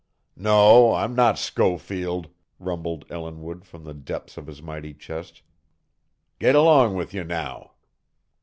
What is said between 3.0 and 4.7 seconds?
Ellinwood from the depths of his